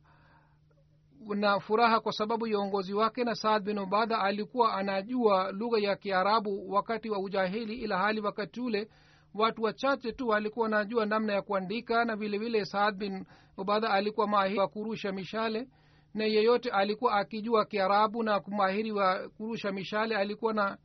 [1.36, 5.96] na furaha kwa sababu ya uongozi wake na saad bin ubada alikuwa anajua lugha ya
[5.96, 8.88] kiarabu wakati wa ujahili ila hali wakati ule
[9.36, 13.24] watu wachache tu walikuwa wanajua namna ya kuandika na vilevile vile saad bin
[13.56, 15.68] ubadha alikuwa mahiri wa kurusha mishale.
[16.14, 20.78] Na yeyote alikuwa akijua kiarabu na mahiri wa kurusha mishale alikuwa na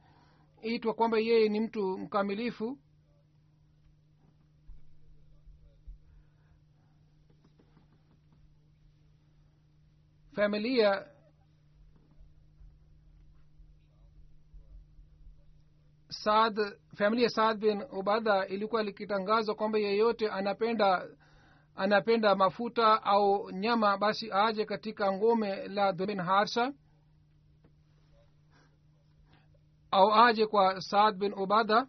[0.61, 2.77] itwa kwamba yeye ni mtu mkamilifu.
[10.35, 11.05] Familia
[16.23, 16.55] saad
[16.95, 21.07] familia saad bin ubadha ilikuwa likitangaza kwamba yeyote anapenda
[21.75, 26.73] anapenda mafuta au nyama basi aje katika ngome la bin harsa.
[29.91, 31.87] Au aje kwa saad bin ubadha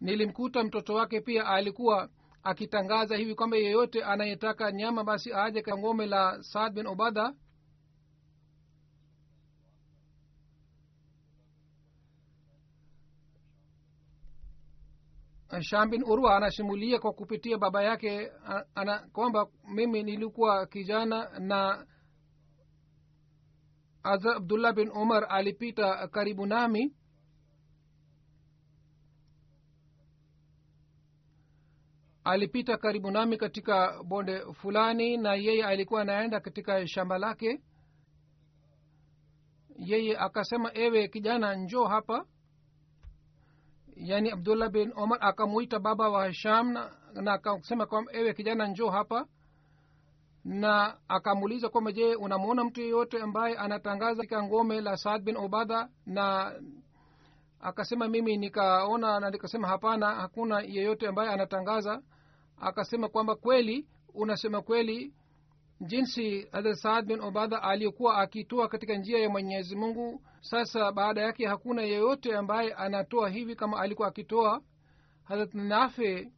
[0.00, 2.08] nilimkuta mtoto wake pia alikuwa
[2.42, 7.34] akitangaza hivi kwamba yeyote anayetaka nyama basi aje katika ngome la saad bin ubada
[15.60, 18.32] sham bin urwa anasimulia kwa kupitia baba yake
[18.74, 21.86] ana, kwamba mimi nilikuwa kijana na
[24.02, 26.94] abdullah bin umar alipita karibu nami.
[32.24, 37.60] Alipita karibu nami katika bonde fulani na yeye alikuwa anaenda katika shamba lake.
[39.76, 42.26] Yeye akasema ewe kijana njoo hapa
[43.96, 48.90] yani abdullah bin omar akamwita baba wa hisham na, na akasema kwamba ewe kijana njoo
[48.90, 49.26] hapa.
[50.44, 55.88] Na akamuuliza kwamba je unamwona mtu yeyote ambaye anatangaza katika ngome la saad bin obadha
[56.06, 56.52] na
[57.60, 62.02] akasema mimi nikaona na nikasema hapana hakuna yeyote ambaye anatangaza.
[62.60, 65.14] Akasema kwamba kweli unasema kweli
[65.86, 71.46] jinsi hadrat saad bin ubadha aliyekuwa akitoa katika njia ya mwenyezi mungu sasa baada yake
[71.46, 74.62] hakuna yeyote ambaye anatoa hivi kama alikuwa akitoa.
[75.24, 76.32] Hadrat nafe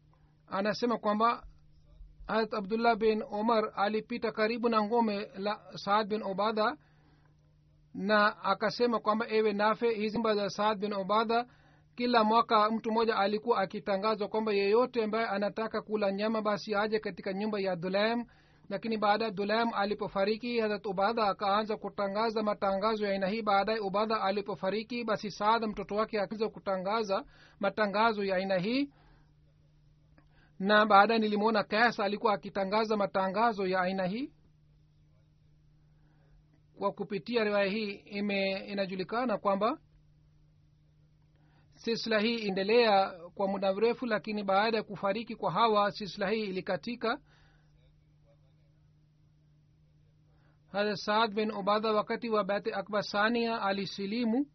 [0.46, 1.46] anasema kwamba
[2.26, 6.76] hadrat abdullah bin omar alipita karibu na ngome la saad bin obadha
[7.94, 11.46] na akasema kwamba ewe nafe hizi mba za saad bin obadha
[11.96, 17.33] kila mwaka mtu mmoja alikuwa akitangazwa kwamba yeyote ambaye anataka kula nyama basi aje katika
[17.33, 18.24] nyumba ya dhulaim
[18.68, 23.42] lakini baada ya dhulaim alipofariki harat ubadha akaanza kutangaza matangazo ya aina hii.
[23.42, 27.24] Baadaye ubadha alipofariki basi saada mtoto wake akaanza kutangaza
[27.61, 28.90] matangazo ya aina hii.
[30.59, 34.33] Na baadaye nilimwona kas alikuwa akitangaza matangazo ya aina hii.
[36.79, 39.79] Kwa kupitia riwaya hii ime inajulikana kwamba
[41.74, 47.18] silsila hii endelea kwa muda mrefu lakini baada ya kufariki kwa hawa silsila hii ilikatika
[50.74, 54.46] hadrat saad bin ubada wakati wa bati akba sania alisilimu.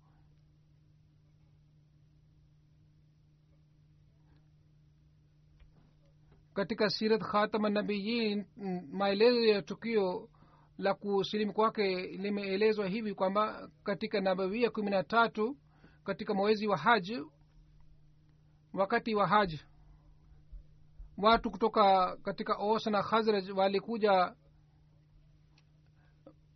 [6.53, 8.45] Katika sirat khatama nabiyin
[8.91, 10.29] maelezo ya tukio
[10.77, 15.58] la kusilimu kwake limeelezwa hivi kwamba katika nabawia kumi na tatu
[16.03, 17.23] katika mwezi wa haji
[18.73, 19.62] wakati wa haji
[21.17, 24.36] watu kutoka katika os na khazraj walikuja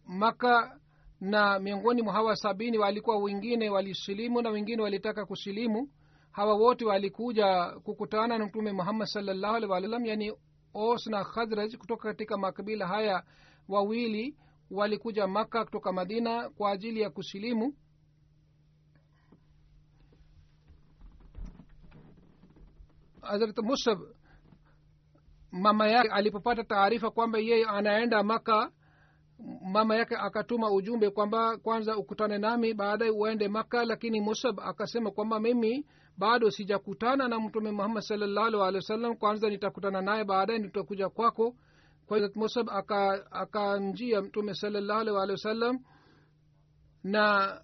[0.08, 0.80] maka
[1.22, 5.90] na miongoni mwa hawa sabini walikuwa wengine walisilimu na wengine walitaka kusilimu.
[6.32, 10.34] Hawa wote walikuja kukutana na mtume muhammad salllahu alih wasallam yani
[10.74, 13.24] os na khadraj kutoka katika makabila haya
[13.68, 14.38] wawili
[14.72, 17.76] walikuja maka kutoka madina kwa ajili ya kusilimu.
[23.22, 24.00] Hazrat musab
[25.52, 28.72] mama yake alipopata taarifa kwamba yeye anaenda maka
[29.74, 35.40] mama yake akatuma ujumbe kwamba kwanza ukutane nami baadaye uende maka lakini musab akasema kwamba
[35.40, 35.86] mimi
[36.18, 41.56] bado sijakutana na mtume muhammad salllahu alehi wa sallam kwanza nitakutana naye baadaye nitakuja kwako.
[42.06, 42.70] Kwa musab
[43.32, 45.80] akamjia aka mtume salllahu alehi wasallam.
[47.04, 47.58] Na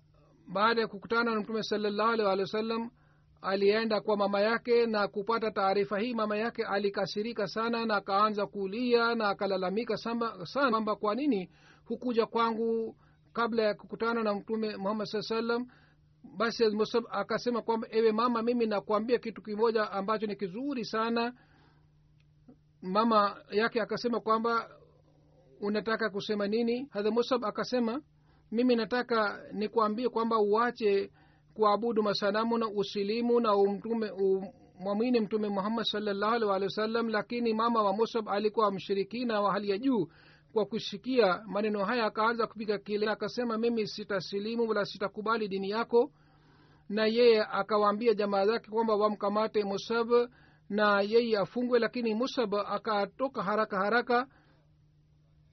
[0.54, 2.90] baada ya kukutana na mtume salllahu alehi waalihi wasallam
[3.42, 6.14] alienda kwa mama yake na kupata taarifa hii.
[6.14, 11.50] Mama yake alikasirika sana na akaanza kulia na akalalamika sana kwamba kwa nini
[11.90, 12.96] hukuja kwangu
[13.34, 15.68] kabla ya kukutana na mtume muhammad saa salam
[16.38, 21.34] basi musab akasema kwamba ewe mama mimi nakuambia kitu kimoja ambacho ni kizuri sana.
[22.82, 24.70] Mama yake akasema kwamba
[25.62, 26.88] unataka kusema nini?
[26.92, 28.02] Hadha musab akasema
[28.52, 31.12] mimi nataka nikuambie kwamba uache
[31.54, 34.12] kuabudu masanamu na usilimu na umtume
[34.80, 39.70] umwamini mtume muhammad salllahu alhi wa sallam lakini mama wa musab alikuwa mshirikina wa hali
[39.70, 40.08] ya juu
[40.54, 46.12] kwa kushikia maneno haya akaanza kupiga kile akasema mimi sitasilimu wala sitakubali dini yako.
[46.90, 50.10] Na yeye akawaambia jamaa zake kwamba wamkamate musab
[50.70, 54.28] na yeye afungwe lakini musab akatoka haraka haraka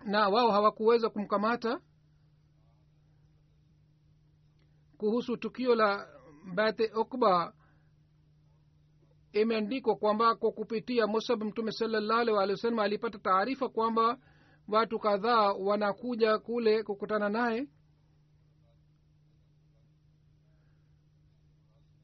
[0.05, 1.81] na wao hawakuweza kumkamata.
[4.99, 6.09] Kuhusu tukio la
[6.55, 7.53] bate okba
[9.33, 14.19] imeandikwa kwamba kwa kupitia musab mtume salallahu alih wa sallam alipata taarifa kwamba
[14.69, 17.69] watu kadhaa wanakuja kule kukutana naye.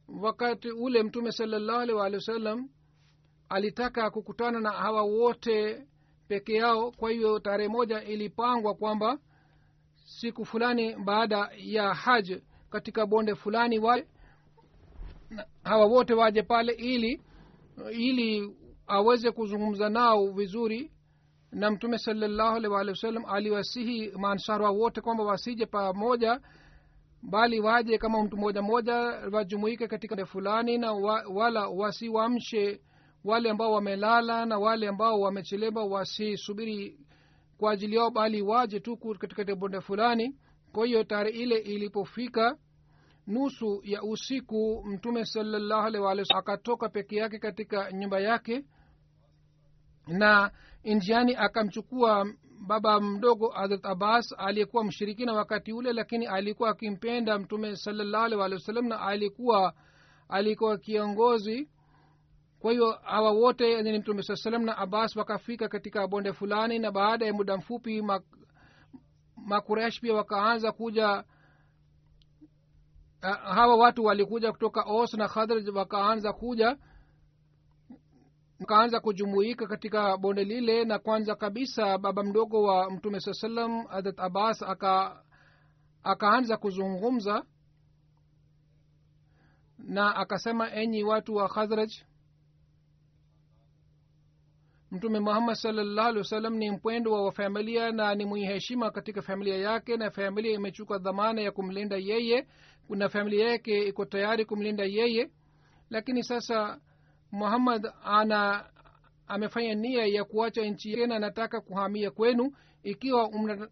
[0.09, 2.69] Wakati ule mtume salallahu alih walih wa sallam
[3.49, 5.87] alitaka kukutana na hawa wote
[6.29, 9.19] peke yao kwa hiyo tarehe moja ilipangwa kwamba
[10.05, 12.33] siku fulani baada ya haj
[12.71, 14.09] katika bonde fulani wale
[15.65, 17.23] hawa wote waje pale ili
[17.93, 18.57] ili
[18.87, 20.92] aweze kuzungumza nao vizuri
[21.53, 26.41] na mtume salallahu alih walih wasallam aliwasihi maansara wote kwamba wasije pamoja
[27.23, 28.95] bali waje kama mtu moja moja
[29.33, 32.81] wajumuike katika fulani na wa, wala wasiwamshe
[33.25, 36.99] wale ambao wamelala na wale ambao wamechelewa wasisubiri
[37.59, 40.37] kwa ajili yao bali waje tu katika bonde fulani.
[40.73, 42.57] Kwa hiyo tarehe ile ilipofika
[43.27, 48.65] nusu ya usiku mtume salallahu alih walih akatoka peke yake katika nyumba yake
[50.07, 50.51] na
[50.85, 52.27] njiani akamchukua
[52.67, 58.59] baba mdogo hadrat abbas aliyekuwa mshirikina wakati ule lakini alikuwa akimpenda mtume salallahu alih walih
[58.59, 59.75] wasallam na alikuwa
[60.29, 61.69] alikuwa kiongozi.
[62.61, 66.91] Kwa hiyo hawa wote ni mtume saa salam na abbas wakafika katika bonde fulani na
[66.93, 68.03] baada ya muda mfupi
[69.37, 71.25] makuresh pia wakaanza kuja.
[73.45, 76.77] Hawa watu walikuja kutoka os na khadraj wakaanza kuja
[78.63, 84.19] wakaanza kujumuika katika bonde lile na kwanza kabisa baba mdogo wa mtume saa salam hadrat
[84.21, 85.23] abbas aka
[86.03, 87.45] akaanza kuzungumza
[89.79, 91.91] na akasema enyi watu wa khazraj
[94.91, 99.57] mtume muhammad salllahu alih wasallam ni mpwendo wa familia na ni mwenye heshima katika familia
[99.57, 102.47] yake na familia imechukua dhamana ya kumlinda yeye
[102.89, 105.31] na familia yake iko tayari kumlinda yeye.
[105.91, 106.81] Lakini sasa
[107.33, 108.69] muhammad ana
[109.27, 112.53] amefanya nia ya kuacha nchi tena anataka kuhamia kwenu.
[112.83, 113.31] Ikiwa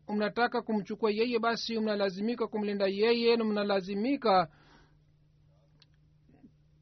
[0.08, 4.48] mnataka kumchukua yeye basi mnalazimika kumlinda yeye na mnalazimika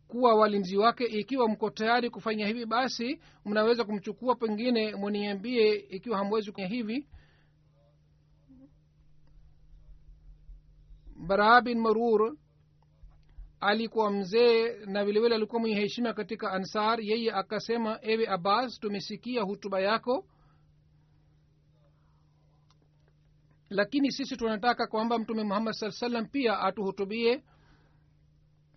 [0.09, 1.05] kuwa walinzi wake.
[1.05, 4.35] Ikiwa mko tayari kufanya hivi basi mnaweza kumchukua.
[4.37, 7.09] Pengine muniambie ikiwa hamwezi kufanya hivi.
[11.26, 12.37] Baraa bin marur
[13.61, 19.80] alikuwa mzee na vilevile alikuwa mwenye heshima katika ansar yeye akasema ewe abbas tumesikia hutuba
[19.80, 20.24] yako.
[23.70, 27.42] Lakini sisi tunataka kwamba mtume muhammad saa salam pia atuhutubie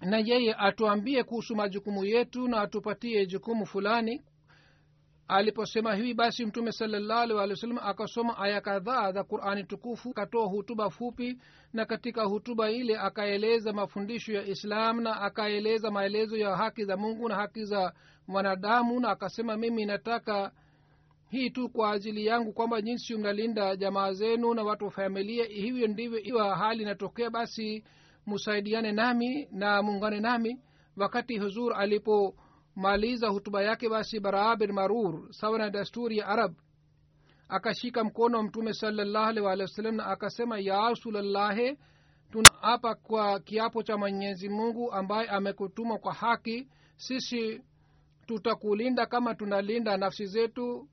[0.01, 4.21] na yeye atuambie kuhusu majukumu yetu na atupatie jukumu fulani
[5.31, 11.37] aliposema hivi basi mtume salallahu alih akasoma aya kadhaa za qurani tukufu akatoa hutuba fupi
[11.73, 17.29] na katika hutuba ile akaeleza mafundisho ya islam na akaeleza maelezo ya haki za mungu
[17.29, 17.93] na haki za
[18.27, 20.51] wanadamu na akasema mimi nataka
[21.29, 25.87] hii tu kwa ajili yangu kwamba jinsi mnalinda jamaa zenu na watu wa familia hivyo
[25.87, 27.83] ndivyo iwa hali inatokea basi
[28.25, 30.59] musaidiane nami na muungane nami.
[30.97, 31.73] Wakati huzur
[32.75, 36.55] alipomaliza hutuba yake basi baraa bin marur sawa na dasturi ya arab.
[37.49, 41.77] Akashika mkono wa mtume salallahu alih na akasema ya rasulallahe
[42.31, 46.67] tunaapa kwa kiapo cha mwenyezi mungu ambaye amekutuma kwa haki.
[46.95, 47.61] Sisi
[48.25, 50.89] tutakulinda kama tunalinda nafsi zetu.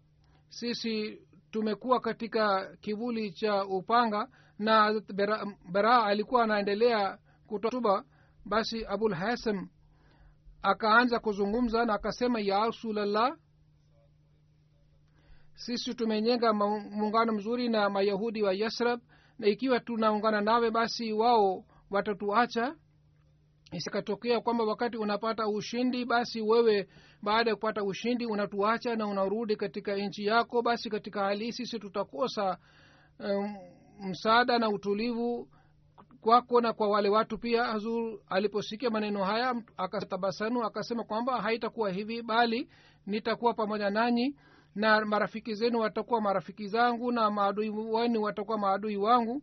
[0.49, 1.19] Sisi
[1.51, 8.05] tumekuwa katika kivuli cha upanga na beraa bera alikuwa anaendelea kutotuba
[8.45, 9.69] basi abul hasam
[10.63, 13.37] akaanza kuzungumza na akasema ya rasulllah
[15.55, 19.01] sisi tumenyenga muungano mzuri na mayahudi wa yasrab
[19.39, 22.75] na ikiwa tunaungana nawe basi wao watatuacha.
[23.73, 26.89] Isikatokea kwamba wakati unapata ushindi basi wewe
[27.23, 30.63] baada ya kupata ushindi unatuacha na unarudi katika nchi yako.
[30.63, 32.59] Basi katika hali hii sisi tutakosa
[33.21, 33.57] um,
[34.01, 35.49] msaada na utulivu
[36.21, 42.23] kwako na kwa wale watu pia hazur aliposikia maneno haya akatabasanu akasema kwamba haitakuwa hivi
[42.23, 42.69] bali
[43.07, 44.37] nitakuwa pamoja nanyi
[44.75, 49.43] na marafiki zenu watakuwa marafiki zangu na maadui wenu watakuwa maadui wangu.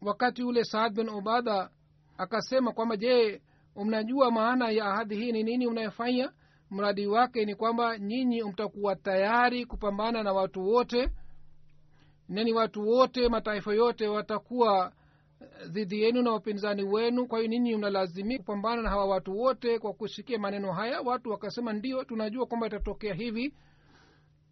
[0.00, 1.70] Wakati ule saad bin ubada
[2.18, 3.42] akasema kwamba je
[3.76, 5.32] mnajua maana ya ahadi hii?
[5.32, 6.32] Ni nini unayofanya
[6.70, 11.10] mradi wake ni kwamba nyinyi mtakuwa tayari kupambana na watu wote
[12.30, 14.92] nani watu wote mataifa yote watakuwa
[15.68, 17.26] dhidi yenu na wapinzani wenu.
[17.26, 21.00] Kwa hiyo ninyi mnalazimika kupambana na hawa watu wote kwa kusikia maneno haya.
[21.00, 23.54] Watu wakasema ndio tunajua kwamba itatokea hivi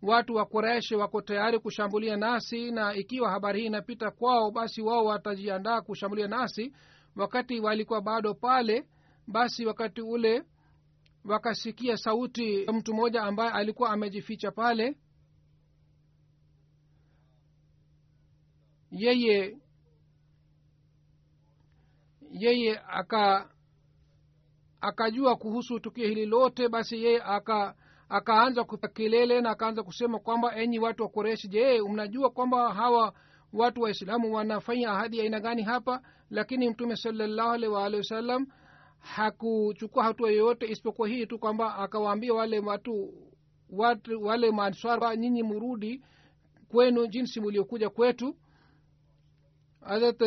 [0.03, 5.05] watu wa koreshi wako tayari kushambulia nasi na ikiwa habari hii inapita kwao basi wao
[5.05, 6.73] watajiandaa kushambulia nasi.
[7.17, 8.87] Wakati walikuwa bado pale
[9.27, 10.45] basi wakati ule
[11.25, 14.97] wakasikia sauti mtu mmoja ambaye alikuwa amejificha pale.
[18.91, 19.59] Yeye
[22.31, 23.51] yeye aka
[24.81, 27.75] akajua kuhusu tukio hili lote basi yeye aka
[28.09, 33.13] akaanza kupa kelele na akaanza kusema kwamba enyi watu wa koreshi je mnajua kwamba hawa
[33.53, 36.03] watu waislamu wanafanya ahadi aina gani hapa?
[36.31, 38.47] Lakini mtume salallahu waalihi wasallam
[38.99, 43.15] hakuchukua hatua yoyote isipokuwa hii tu kwamba akawaambia wale watu,
[43.71, 46.03] watu wale manswara nyinyi murudi
[46.69, 48.37] kwenu jinsi muliokuja kwetu.
[49.81, 50.23] Harat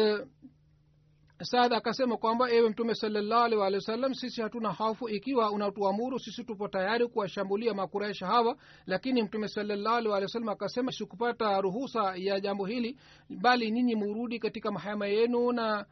[1.43, 7.07] saad akasema kwamba ewe mtume salallahu wasallam sisi hatuna hofu ikiwa unatuamuru sisi tupo tayari
[7.07, 8.57] kuwashambulia makuraisha hawa.
[8.85, 12.97] Lakini mtume salallahu wasallam akasema sikupata ruhusa ya jambo hili
[13.29, 15.85] bali nyinyi murudi katika mahema yenu na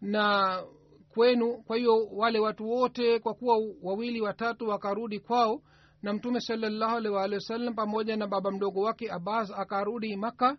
[0.00, 0.62] na
[1.14, 1.62] kwenu.
[1.66, 5.62] Kwa hiyo wale watu wote kwa kuwa wawili watatu wakarudi kwao
[6.02, 10.56] na mtume salallahu wasallam pamoja na baba mdogo wake abbas akarudi maka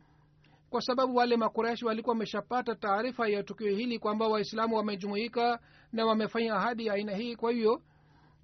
[0.70, 5.60] kwa sababu wale makureshi walikuwa wameshapata taarifa ya tukio hili kwamba waislamu wamejumuika
[5.92, 7.36] na wamefanya ahadi ya aina hii.
[7.36, 7.82] Kwa hiyo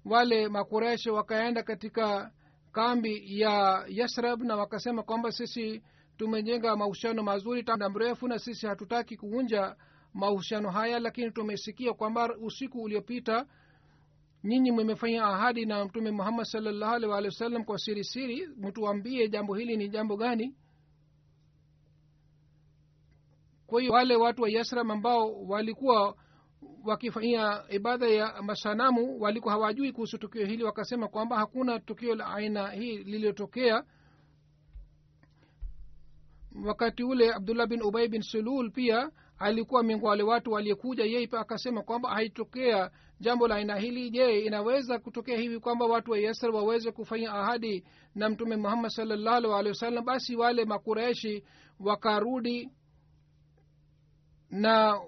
[0.04, 2.30] wale makureshi wakaenda katika
[2.72, 5.82] kambi ya yasrab na wakasema kwamba sisi
[6.16, 9.76] tumejenga mahusiano mazuri muda mrefu na sisi hatutaki kuvunja
[10.14, 13.46] mahusiano haya lakini tumesikia kwamba usiku uliopita
[14.44, 18.48] nyinyi mmefanya ahadi na mtume muhammad salllahu alhi walih wa sallam kwa siri siri.
[18.56, 20.54] Mtuambie jambo hili ni jambo gani
[23.74, 26.16] kwa hiyo wale watu wa yasram ambao walikuwa
[26.84, 32.70] wakifanyia ibada ya masanamu walikuwa hawajui kuhusu tukio hili wakasema kwamba hakuna tukio la aina
[32.70, 33.84] hii lililotokea.
[36.64, 41.40] Wakati ule abdullah bin ubai bin sulul pia alikuwa miongoni wale watu waliyekuja yeye pa
[41.40, 44.10] akasema kwamba haitokea jambo la aina hili.
[44.10, 49.54] Je inaweza kutokea hivi kwamba watu wa yasr waweze kufanya ahadi na mtume muhammad salllahu
[49.54, 50.04] alehi wasallam?
[50.04, 51.44] Basi wale makureshi
[51.80, 52.70] wakarudi
[54.54, 55.00] na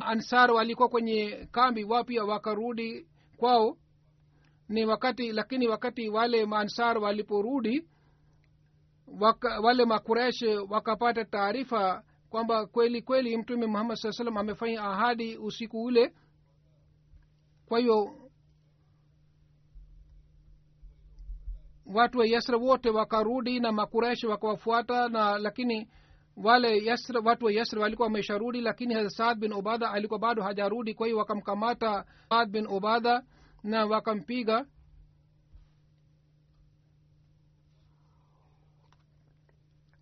[0.00, 3.06] ansar walikuwa kwenye kambi wapya wakarudi
[3.36, 3.76] kwao?
[4.68, 7.88] Ni wakati lakini wakati wale maansar waliporudi
[9.20, 15.82] waka, wale makuresh wakapata taarifa kwamba kweli kweli mtume muhammad saa salam amefanya ahadi usiku
[15.84, 16.14] ule.
[17.66, 18.14] Kwa hiyo
[21.94, 25.88] watu wa yasra wote wakarudi na makuresh wakawafuata na lakini
[26.36, 30.94] wale yasr watu wa yasr walikuwa wamesharudi lakini saad bin ubadha alikuwa bado hajarudi.
[30.94, 33.22] Kwa hiyo wakamkamata saad bin ubadha
[33.62, 34.66] na wakampiga.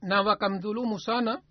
[0.03, 1.43] Na wakamdhulumu sana.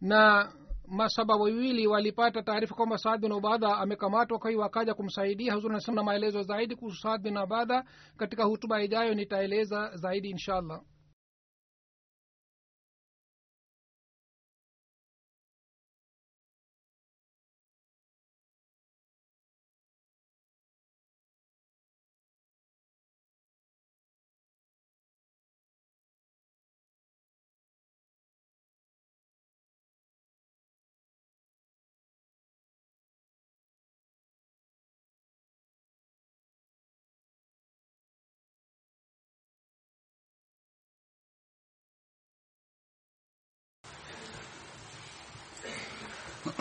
[0.00, 0.52] Na
[0.88, 5.54] masaba wawili walipata taarifa kwamba saad bin ubadha amekamatwa kwa hiyo wakaja kumsaidia.
[5.54, 7.84] Huzuri anasema na maelezo zaidi kuhusu saad bin ubadha
[8.16, 10.80] katika hutuba ijayo nitaeleza zaidi insha allah